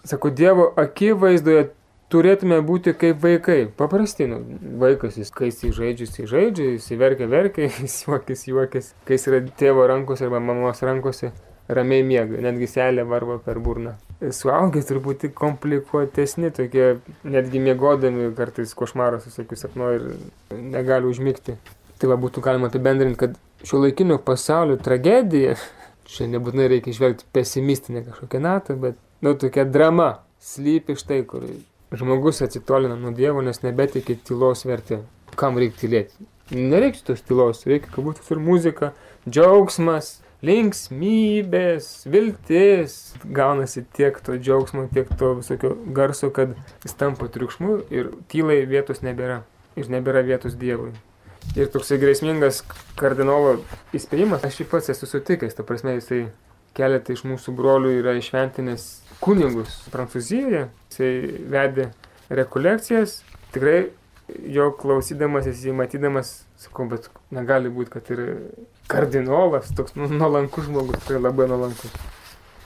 [0.08, 1.70] Sako, Dievo akivaizdoje
[2.14, 3.60] turėtume būti kaip vaikai.
[3.80, 4.40] Paprasti, nu,
[4.82, 8.94] vaikas, jis, kai jis žaidžia, jis žaidžia, jis verkia, verkia, jis juokis, juokis.
[9.08, 11.32] Kai jis yra tėvo rankose arba mamos rankose,
[11.68, 13.98] ramiai miega, netgi selė varva per burną.
[14.34, 16.96] Suaugę truputį komplikuotesni, tokie
[17.28, 21.58] netgi miegodami kartais košmaras visokius sapnuoja ir negali užmigti.
[21.98, 25.58] Tai va būtų galima apibendrinti, kad šio laikinio pasaulio tragedija,
[26.10, 31.46] čia nebūtinai reikia išvelgti pesimistinę kažkokią natą, bet nu, tokia drama slypi štai, kur
[31.92, 35.02] žmogus atsitolina nuo Dievo, nes nebetikė tylos vertė.
[35.40, 36.28] Kam reikia tylėti?
[36.58, 38.94] Nereikia tos tylos, reikia, kad būtų ir muzika,
[39.28, 42.98] džiaugsmas, linksmybės, viltis.
[43.24, 49.04] Gaunasi tiek to džiaugsmo, tiek to visokio garso, kad jis tampa triukšmu ir tylai vietos
[49.06, 49.44] nebėra.
[49.78, 50.94] Ir nebėra vietos Dievui.
[51.56, 52.64] Ir toksai grėsmingas
[53.00, 53.60] kardinolo
[53.96, 56.26] įspėjimas, aš jį pats esu sutikęs, ta prasme jisai
[56.78, 58.88] keletą iš mūsų brolių yra išventinės
[59.24, 61.12] kunigus Prancūzijoje, jisai
[61.52, 61.90] vedė
[62.34, 63.22] rekolekcijas,
[63.56, 63.90] tikrai
[64.52, 68.24] jo klausydamas, jis jį matydamas, sakau, bet negali būti, kad ir
[68.92, 71.94] kardinolas, toks nu, nuolankus žmogus, tai labai nuolankus.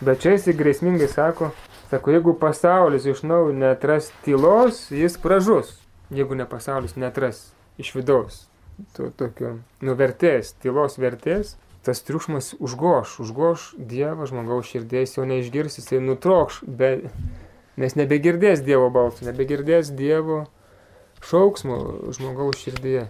[0.02, 1.52] Bet čia jisai grėsmingai sako,
[1.92, 5.76] sako, jeigu pasaulis iš naujo netras tylos, jis pražus,
[6.10, 7.50] jeigu ne pasaulis netras
[7.82, 8.46] iš vidaus
[8.96, 16.02] to tokio nuvertės, tylos vertės, tas triukšmas užgoš, užgoš Dievą žmogaus širdės, jo neišgirs, jisai
[16.04, 16.92] nutrokš, be,
[17.82, 20.46] nes nebegirdės Dievo balsų, nebegirdės Dievo
[21.26, 21.78] šauksmo
[22.14, 23.08] žmogaus širdyje.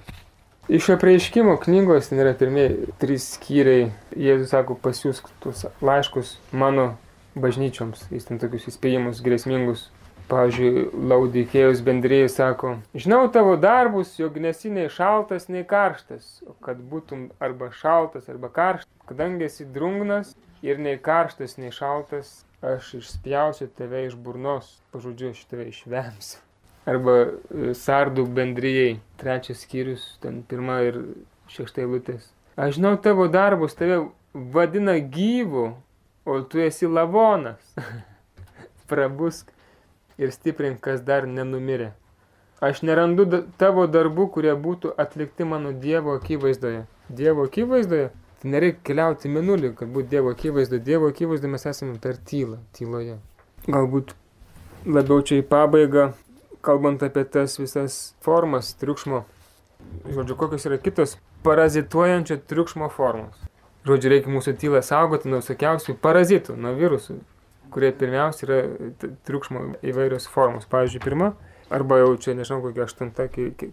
[0.71, 3.89] Iš apreiškimo knygos ten yra pirmieji trys skyriai.
[4.15, 6.93] Jėzus sako, pasiūsk tuos laiškus mano
[7.35, 8.05] bažnyčioms.
[8.13, 9.89] Jis ten tokius įspėjimus grėsmingus
[10.31, 17.25] Pavyzdžiui, Laudikėjus bendrėjai sako, žinau tavo darbus, jog nesi nei šaltas, nei karštas, kad būtum
[17.43, 20.31] arba šaltas, arba karštas, kadangi esi drungnas
[20.63, 22.31] ir nei karštas, nei šaltas,
[22.63, 26.39] aš išspjausiu tave iš burnos, pažodžiu, aš tave išvemsiu.
[26.87, 31.03] Arba e, sardų bendrijai, trečias skyrius, ten pirma ir
[31.51, 32.31] šeštai lūtės.
[32.55, 33.99] Aš žinau tavo darbus, tave
[34.31, 35.73] vadina gyvu,
[36.23, 37.75] o tu esi lavonas.
[38.89, 39.51] Prabusk
[40.21, 41.91] ir stiprink, kas dar nenumirė.
[42.61, 43.25] Aš nerandu
[43.57, 46.83] tavo darbų, kurie būtų atlikti mano Dievo akivaizdoje.
[47.09, 48.11] Dievo akivaizdoje?
[48.41, 50.83] Tai nereikia keliauti minulį, kad būtų Dievo akivaizdoje.
[50.85, 53.17] Dievo akivaizdoje mes esame per tylą, tyloje.
[53.65, 54.13] Galbūt
[54.85, 56.11] labiau čia į pabaigą,
[56.65, 59.23] kalbant apie tas visas formas triukšmo.
[60.13, 63.41] Žodžiu, kokios yra kitos parazituojančio triukšmo formos.
[63.89, 67.17] Žodžiu, reikia mūsų tylą saugoti nuo visokiausių parazitų, nuo virusų,
[67.71, 68.59] kurie pirmiausia yra
[69.27, 70.67] triukšmo įvairios formos.
[70.71, 71.33] Pavyzdžiui, pirma,
[71.73, 73.27] arba jau čia nežinau kokia aštunta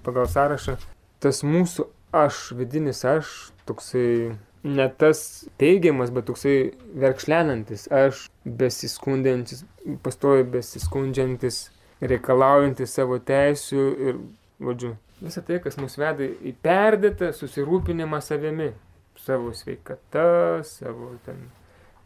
[0.07, 0.77] pagal sąrašą,
[1.23, 3.33] tas mūsų aš, vidinis aš,
[3.69, 6.57] toksai ne tas teigiamas, bet toksai
[6.99, 9.65] verkšlenantis, aš besiskundžiantis,
[10.03, 11.69] pastoju besiskundžiantis,
[12.01, 14.19] reikalaujantis savo teisių ir,
[14.63, 18.73] vadžiu, visą tai, kas mus veda į perdėtą susirūpinimą savimi,
[19.19, 21.49] savo sveikata, savo ten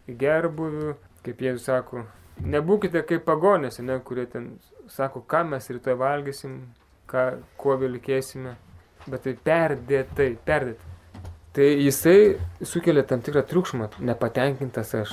[0.09, 2.07] gerbuviu, kaip jie sako,
[2.43, 4.55] nebūkite kaip pagonės, ne, kurie ten
[4.91, 6.57] sako, ką mes rytoj valgysim,
[7.11, 7.27] ką,
[7.61, 8.57] kuo vilkėsime,
[9.07, 10.91] bet tai perdėtai, perdėtai.
[11.53, 15.11] Tai jisai sukelia tam tikrą triukšmą, nepatenkintas aš.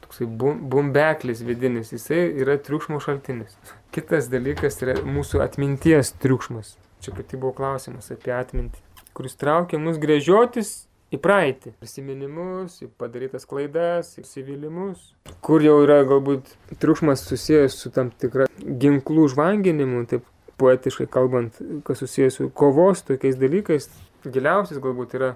[0.00, 0.28] Toksai
[0.72, 3.58] bumbeklis vidinis, jisai yra triukšmo šaltinis.
[3.94, 6.78] Kitas dalykas yra mūsų atminties triukšmas.
[7.04, 8.80] Čia kaip tik buvo klausimas apie atmintį,
[9.16, 10.72] kuris traukia mus grėžiotis
[11.10, 11.74] į praeitį.
[11.82, 15.10] Prisiminimus, į padarytas klaidas, įsivylimus.
[15.44, 20.26] Kur jau yra galbūt triukšmas susijęs su tam tikra ginklų žvanginimu, taip
[20.60, 23.88] poetiškai kalbant, kas susijęs su kovos tokiais dalykais.
[24.26, 25.34] Giliausias galbūt yra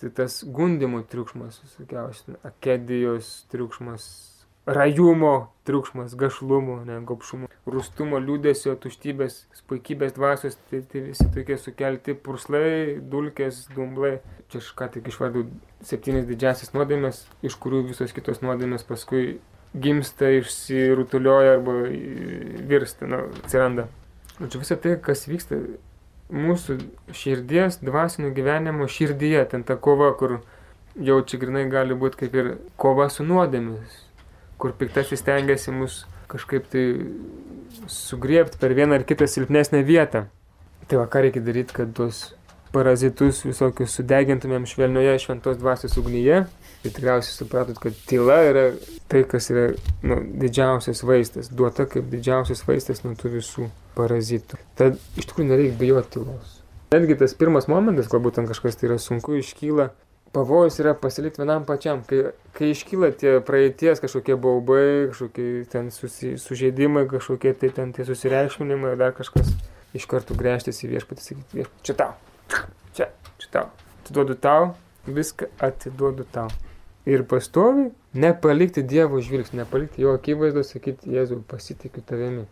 [0.00, 4.04] tai tas gundimų triukšmas, visokiausias, akedijos triukšmas,
[4.74, 12.14] rajumo triukšmas, gašlumo, ne, gopšumo, rūstumo, liūdėsio, tuštybės, puikybės dvasios, tai, tai visi tokie sukelti
[12.14, 14.18] purslai, dulkės, dumblai.
[14.50, 15.44] Čia aš ką tik išvardau
[15.86, 19.38] septynis didžiasias nuodėmės, iš kurių visos kitos nuodėmės paskui
[19.74, 21.76] gimsta, išsirutulioja arba
[22.70, 23.86] virsta, nu, atsiranda.
[24.40, 25.60] Žodžiu, visą tai, kas vyksta
[26.34, 26.80] mūsų
[27.14, 30.40] širdies, dvasinio gyvenimo širdyje, ten ta kova, kur
[30.98, 34.09] jau čia grinai gali būti kaip ir kova su nuodėmis
[34.60, 36.84] kur piktasis tengiasi mus kažkaip tai
[37.90, 40.26] sugriepti per vieną ar kitą silpnesnę vietą.
[40.88, 42.30] Tai va, ką reikia daryti, kad tuos
[42.74, 46.44] parazitus visokius sudegintumėm švelnioje šventos dvasios ugnyje.
[46.80, 48.64] Tai tikriausiai supratot, kad tyla yra
[49.10, 49.66] tai, kas yra
[50.06, 53.68] nu, didžiausias vaistas, duota kaip didžiausias vaistas nuo tų visų
[53.98, 54.60] parazitų.
[54.78, 56.56] Tad iš tikrųjų nereikia bijoti tylos.
[56.94, 59.90] Netgi tas pirmas momentas, galbūt ten kažkas tai yra sunku, iškyla
[60.32, 66.36] pavojus yra pasilikti vienam pačiam, kai, kai iškyla tie praeities kažkokie baubai, kažkokie ten susi,
[66.38, 69.50] sužeidimai, kažkokie tai ten tie susireikšminimai, dar kažkas
[69.96, 72.12] iš karto grėžtis į viešpatį, sakyti, viešpatį, čia tau,
[72.94, 73.10] čia,
[73.42, 73.66] čia tau,
[74.04, 74.72] atiduodu tau,
[75.10, 76.50] viską atiduodu tau.
[77.08, 82.44] Ir pastovi nepalikti Dievo žvilgsnį, nepalikti jo akivaizdos, sakyti, Jėzau, pasitikiu tavimi.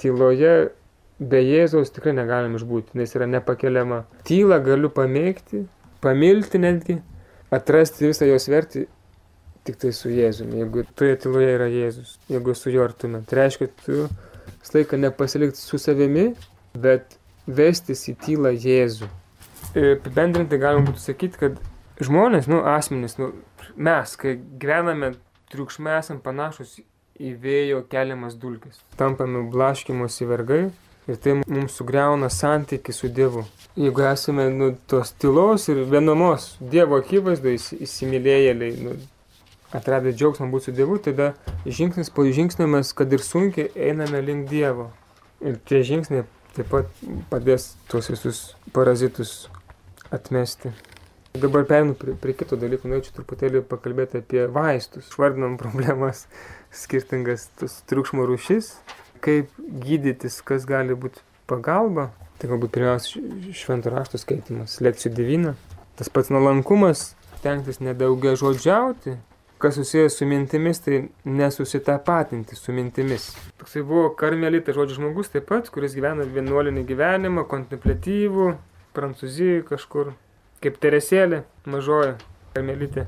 [0.00, 0.70] Tyloje
[1.18, 4.04] be Jėzaus tikrai negalim išbūti, nes yra nepakeliama.
[4.28, 5.64] Tylą galiu pamėgti,
[6.04, 7.00] pamilti netgi,
[7.54, 8.86] atrasti visą jos vertį
[9.66, 13.22] tik tai su Jėzumi, jeigu toje tyloje yra Jėzus, jeigu su juo artume.
[13.26, 16.28] Tai reiškia, tu visą laiką nepasilikti su savimi,
[16.78, 19.10] bet vestis į tylą Jėzų.
[19.76, 21.58] Apibendrinti galima būtų sakyti, kad
[22.02, 23.32] žmonės, nu, asmenys, nu,
[23.74, 25.16] mes, kai gyvename
[25.52, 26.78] triukšme, esam panašus
[27.18, 28.78] į vėjo keliamas dulkis.
[29.00, 30.62] Tampame blaškimosi vergai
[31.06, 33.44] ir tai mums sugriauna santyki su Dievu.
[33.76, 38.96] Jeigu esame nu, tos tylos ir vienomos Dievo akivaizdoje įsimylėjėliai, nu,
[39.76, 41.34] atradę džiaugsmą būti su Dievu, tada
[41.66, 44.90] žingsnis po žingsnio mes, kad ir sunkiai, einame link Dievo.
[45.44, 46.24] Ir tie žingsniai
[46.56, 48.42] taip pat padės tuos visus
[48.72, 49.46] parazitus
[50.14, 50.72] atmesti.
[51.36, 55.10] Dabar perinu prie, prie kito dalyko, norėčiau truputėlį pakalbėti apie vaistus.
[55.10, 56.24] Išvardinam problemas,
[56.72, 57.50] skirtingas
[57.90, 58.72] triukšmo rušis,
[59.20, 62.10] kaip gydytis, kas gali būti pagalba.
[62.36, 63.22] Tai galbūt pirmiausia
[63.56, 65.54] švento rašto skaitimas, lekcijų devyna.
[65.96, 69.14] Tas pats nuolankumas, tenktis nedaugia žodžiauti,
[69.62, 73.30] kas susijęs su mintimis, tai nesusitapatinti su mintimis.
[73.56, 78.54] Toksai buvo karmelitas žodžio žmogus taip pat, kuris gyvena vienuolinį gyvenimą, kontemplatyvų,
[78.96, 80.14] Prancūzijoje kažkur
[80.64, 82.14] kaip Teresėlė, mažoji
[82.54, 83.04] karmelitė,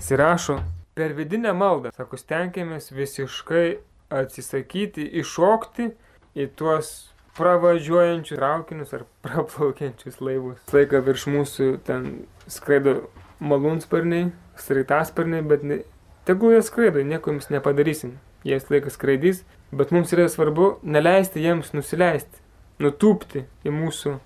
[0.00, 0.58] įsirašo
[0.94, 1.92] per vidinę maldą.
[1.96, 3.78] Sako, stengiamės visiškai
[4.12, 5.90] atsisakyti, iššokti
[6.34, 6.92] į tuos
[7.38, 10.60] pravažiuojančius traukinius ar praplaukiančius laivus.
[10.74, 12.08] Laika virš mūsų ten
[12.50, 13.08] skraido
[13.44, 15.80] malūnsparniai, sraigtasparniai, bet ne,
[16.28, 18.18] tegul jie skraido, nieko jums nepadarysim.
[18.44, 19.40] Jie laikas skraidys,
[19.72, 22.42] bet mums yra svarbu neleisti jiems nusileisti,
[22.82, 24.18] nutūpti į mūsų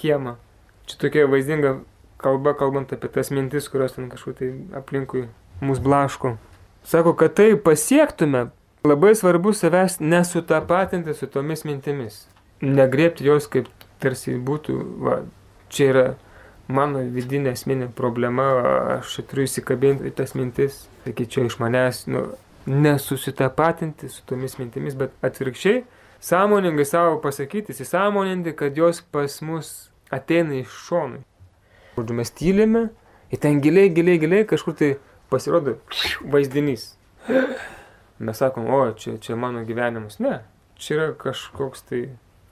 [0.00, 0.38] kiemą.
[0.88, 1.74] Čia tokia vaizdinga
[2.22, 5.26] kalba, kalbant apie tas mintis, kurios ten kažkur tai aplinkui
[5.60, 6.36] mus blaško.
[6.86, 8.46] Sako, kad tai pasiektume,
[8.86, 12.24] labai svarbu savęs nesutapatinti su tomis mintimis.
[12.62, 13.68] Negriepti jos kaip
[14.02, 15.18] tarsi būtų, va,
[15.72, 16.06] čia yra
[16.68, 18.46] mano vidinė esminė problema,
[18.96, 22.26] aš turiu įsikabinti tas mintis, čia iš manęs, nu,
[22.66, 25.84] nesusitapatinti su tomis mintimis, bet atvirkščiai,
[26.26, 29.72] sąmoningai savo pasakyti, įsisąmoninti, kad jos pas mus
[30.10, 31.22] ateina iš šonų.
[31.96, 32.88] Žodžiu, mes tylime
[33.32, 34.90] ir ten giliai, giliai, giliai kažkur tai
[35.30, 35.78] pasirodo
[36.32, 36.94] vaizdinys.
[38.18, 40.18] Mes sakom, o, čia, čia mano gyvenimas.
[40.22, 40.40] Ne,
[40.80, 42.06] čia yra kažkoks tai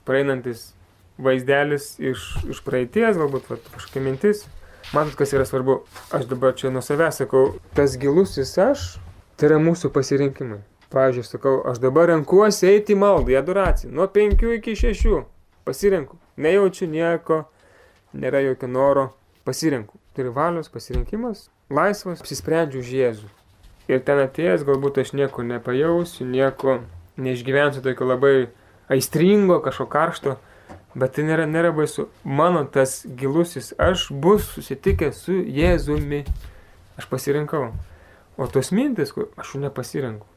[0.05, 0.73] praeinantis
[1.17, 4.45] vaizdelis iš, iš praeities, galbūt va, kažkokia mintis.
[4.93, 5.79] Matot, kas yra svarbu.
[6.13, 8.85] Aš dabar čia nuo savęs sakau, tas gilusis aš,
[9.39, 10.61] tai yra mūsų pasirinkimai.
[10.93, 13.89] Pavyzdžiui, sakau, aš dabar renkuosi eiti į maldą, į adoraciją.
[13.95, 15.23] Nuo 5 iki 6.
[15.65, 16.19] Pasirenku.
[16.37, 17.41] Nejaučiu nieko,
[18.13, 19.07] nėra jokio noro
[19.47, 19.97] pasirenku.
[20.13, 23.31] Tai yra valios pasirinkimas, laisvas, apsisprendžiu už Jėzų.
[23.91, 26.79] Ir ten atėjęs galbūt aš nieko nepajausiu, nieko
[27.21, 28.35] neišgyvensiu tokio labai
[28.91, 30.37] aistringo, kažko karšto,
[30.97, 32.07] bet tai nėra, nėra baisu.
[32.23, 36.23] Mano tas gilusis aš bus susitikęs su Jėzumi.
[36.95, 37.73] Aš pasirinkau.
[38.39, 40.27] O tos mintis, kur aš jų nepasirenku.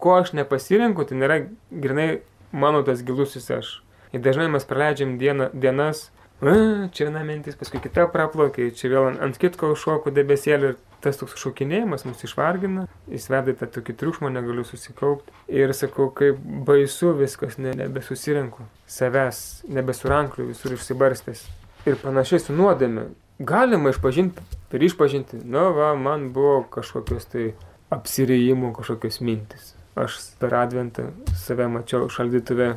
[0.00, 1.38] Ko aš nepasirenku, tai nėra
[1.70, 2.08] grinai
[2.52, 3.70] mano tas gilusis aš.
[4.12, 6.08] Ir dažnai mes praleidžiam dieną, dienas
[6.40, 10.76] a, čia viena mintis, paskui kita praplaukia, čia vėl ant, ant kitko šoku debesėlį ir
[11.06, 15.34] tas toks šokinėjimas mus išvargina, jis veda tą tokį triukšmą, negaliu susikaupti.
[15.48, 21.46] Ir sakau, kaip baisu viskas, ne, nebesusirenku, savęs, nebesurankliu, visur išsibarstęs.
[21.86, 23.08] Ir panašiai su nuodėme.
[23.46, 24.42] Galima išpažinti
[24.74, 27.50] ir išpažinti, nu va, man buvo kažkokios tai
[27.94, 29.74] apsirijimų, kažkokios mintis.
[29.96, 32.74] Aš per adventą save mačiau šaldytuve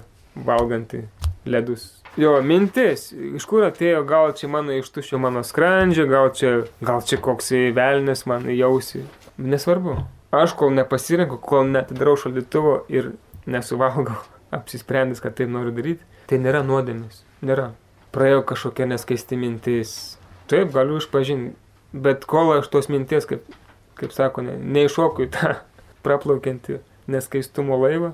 [0.47, 1.07] valgantį
[1.49, 1.89] ledus
[2.19, 6.49] Jo, mintis, iš kur atėjo, gal čia mano iš tuščio mano skrandžio, gal čia,
[6.84, 9.05] gal čia koks velnis man jausi.
[9.39, 9.93] Nesvarbu.
[10.36, 13.13] Aš kol nepasirenku, kol netidarau šaldytuvo ir
[13.47, 14.17] nesuvalgau,
[14.58, 17.21] apsisprendęs, kad taip noriu daryti, tai nėra nuodėmis.
[17.39, 17.69] Nėra.
[18.12, 19.93] Praėjo kažkokia neskaisti mintis.
[20.51, 21.53] Taip, galiu išpažinti.
[21.95, 23.45] Bet kol aš tos minties, kaip,
[24.01, 25.53] kaip sako, ne, neiššoku į tą
[26.03, 26.82] praplaukiantį
[27.15, 28.12] neskaistumo laivą,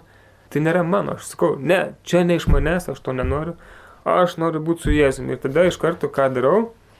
[0.53, 1.17] tai nėra mano.
[1.17, 3.57] Aš sakau, ne, čia ne iš manęs, aš to nenoriu
[4.05, 5.35] aš noriu būti su Jėzumi.
[5.35, 6.59] Ir tada iš karto ką darau,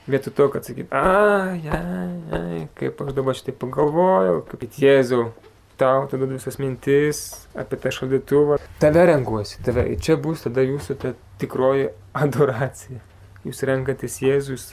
[0.10, 5.30] vietoj to, kad sakyt, ai, ai, ai, kaip aš dabar šitai pagalvojau, kaip Jėzau,
[5.78, 7.22] tau tada visas mintis
[7.58, 8.60] apie tą šaldytuvą.
[8.82, 9.86] Tave renkuosi, tave.
[9.92, 11.92] Ir čia bus tada jūsų ta tikroji
[12.26, 13.02] adoracija.
[13.46, 14.72] Jūs renkatės Jėzus,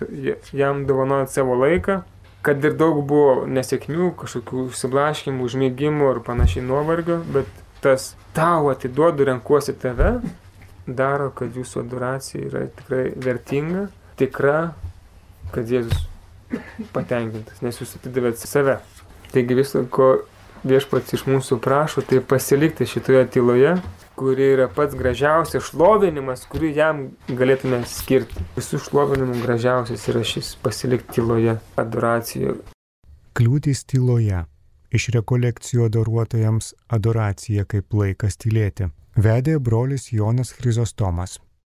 [0.57, 1.99] jam dovanojat savo laiką,
[2.43, 7.51] kad ir daug buvo nesėkmių, kažkokių užsiblaškimų, užmėgimų ar panašiai nuovargio, bet
[7.85, 10.15] tas tau atiduodu, renkuosi tave,
[10.87, 13.87] daro, kad jūsų adoracija yra tikrai vertinga,
[14.21, 14.73] tikra,
[15.55, 16.07] kad Jėzus
[16.95, 18.79] patenkintas, nes jūs atidavėt save.
[19.33, 20.13] Taigi viso, ko
[20.69, 23.77] viešpats iš mūsų prašo, tai pasilikti šitoje tyloje,
[24.19, 28.45] kuri yra pats gražiausias šlovinimas, kurį jam galėtume skirti.
[28.59, 32.61] Visų šlovinimų gražiausias yra šis pasilikti tyloje, adoracijoje.
[33.39, 34.45] Kliūtis tyloje.
[34.93, 38.91] Iš rekolekcijų adoruotojams adoracija kaip laikas tylėti.
[39.17, 41.39] Vedė brolis Jonas Chrizostomas.